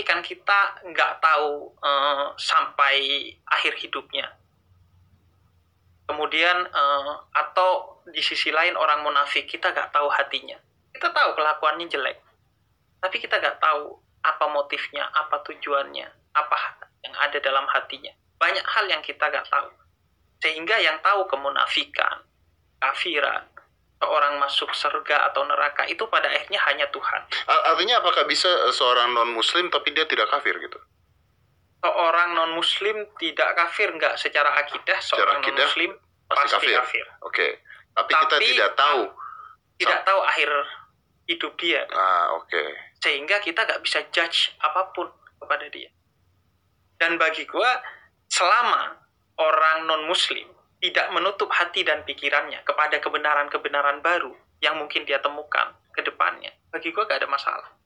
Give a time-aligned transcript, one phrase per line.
[0.00, 4.32] tapi kan kita nggak tahu eh, sampai akhir hidupnya.
[6.08, 10.56] Kemudian eh, atau di sisi lain orang munafik kita nggak tahu hatinya.
[10.96, 12.16] Kita tahu kelakuannya jelek,
[13.04, 16.56] tapi kita nggak tahu apa motifnya, apa tujuannya, apa
[17.04, 18.16] yang ada dalam hatinya.
[18.40, 19.68] Banyak hal yang kita nggak tahu.
[20.40, 22.24] Sehingga yang tahu kemunafikan,
[22.80, 23.44] kafiran,
[24.00, 27.20] seorang masuk surga atau neraka itu pada akhirnya hanya Tuhan.
[27.46, 30.80] Ar- Artinya apakah bisa eh, seorang non muslim tapi dia tidak kafir gitu?
[31.80, 35.90] Seorang non Muslim tidak kafir nggak secara akidah, seorang non akidah, Muslim
[36.28, 36.76] pasti pasti, kafir.
[36.76, 37.06] kafir.
[37.24, 37.48] Oke.
[37.90, 39.02] Tapi, kita Tapi, tidak tahu.
[39.80, 40.50] Tidak tahu akhir
[41.24, 42.62] hidup dia, Ah, oke.
[43.00, 45.08] sehingga kita nggak bisa judge apa pun
[45.40, 45.88] kepada dia.
[47.00, 47.80] Dan bagi gua,
[48.28, 49.00] selama
[49.40, 54.32] orang non Muslim tidak menutup hati dan pikirannya kepada kebenaran-kebenaran baru
[54.64, 57.80] yang mungkin dia temukan ke depannya, bagi gua gak ada masalah.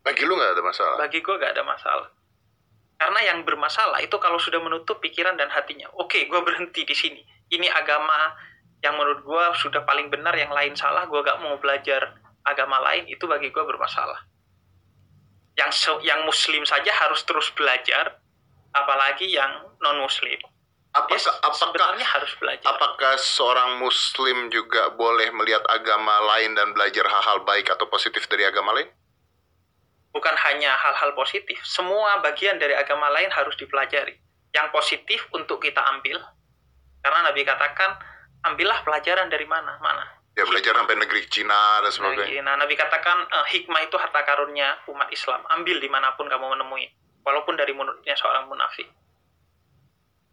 [0.00, 0.96] Bagi lu nggak ada masalah.
[0.96, 2.08] bagi gue gak ada masalah.
[2.96, 7.20] Karena yang bermasalah itu kalau sudah menutup pikiran dan hatinya oke gue berhenti di sini.
[7.52, 8.32] Ini agama
[8.80, 12.16] yang menurut gue sudah paling benar yang lain salah gue gak mau belajar
[12.48, 14.24] agama lain itu bagi gue bermasalah.
[15.60, 18.16] Yang yang muslim saja harus terus belajar
[18.72, 20.40] apalagi yang non muslim
[20.90, 21.46] dia Apakah,
[23.00, 28.44] apakah seorang muslim juga boleh melihat agama lain dan belajar hal-hal baik atau positif dari
[28.44, 28.92] agama lain?
[30.10, 34.18] bukan hanya hal-hal positif, semua bagian dari agama lain harus dipelajari.
[34.50, 36.18] Yang positif untuk kita ambil,
[36.98, 37.94] karena Nabi katakan,
[38.42, 40.02] ambillah pelajaran dari mana, mana.
[40.34, 42.42] Ya belajar sampai negeri Cina dan sebagainya.
[42.42, 45.42] Nah, Nabi katakan eh, hikmah itu harta karunnya umat Islam.
[45.54, 46.90] Ambil di mana pun kamu menemui,
[47.22, 48.90] walaupun dari mulutnya seorang munafik.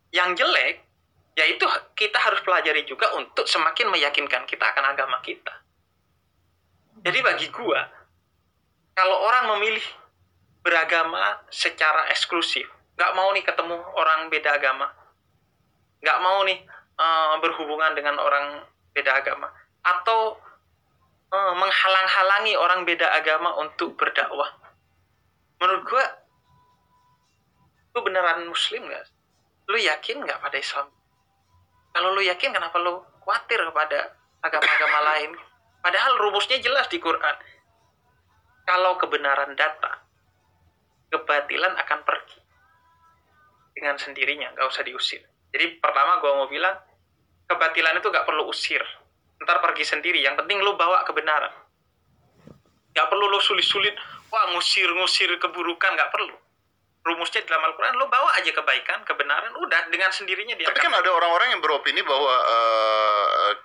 [0.10, 0.87] Yang jelek,
[1.38, 5.54] yaitu kita harus pelajari juga untuk semakin meyakinkan kita akan agama kita.
[7.06, 7.86] Jadi bagi gua,
[8.98, 9.86] kalau orang memilih
[10.66, 12.66] beragama secara eksklusif,
[12.98, 14.90] nggak mau nih ketemu orang beda agama,
[16.02, 16.58] nggak mau nih
[16.98, 18.66] eh, berhubungan dengan orang
[18.98, 19.54] beda agama,
[19.86, 20.42] atau
[21.30, 24.58] eh, menghalang-halangi orang beda agama untuk berdakwah.
[25.62, 26.06] Menurut gua,
[27.94, 29.06] lu beneran muslim nggak?
[29.70, 30.97] Lu yakin nggak pada Islam?
[31.94, 35.32] Kalau lu yakin, kenapa lu khawatir kepada agama-agama lain?
[35.82, 37.36] Padahal rumusnya jelas di Quran.
[38.68, 40.04] Kalau kebenaran datang,
[41.08, 42.40] kebatilan akan pergi
[43.78, 45.22] dengan sendirinya, nggak usah diusir.
[45.54, 46.76] Jadi pertama gue mau bilang,
[47.46, 48.82] kebatilan itu nggak perlu usir.
[49.38, 51.54] Ntar pergi sendiri, yang penting lu bawa kebenaran.
[52.92, 53.94] Nggak perlu lu sulit-sulit,
[54.34, 56.36] wah ngusir-ngusir keburukan, nggak perlu.
[57.08, 61.08] Rumusnya dalam Al-Quran, lu bawa aja kebaikan, kebenaran, udah dengan sendirinya dia Tapi kan ada
[61.08, 63.52] orang-orang yang beropini bahwa eh,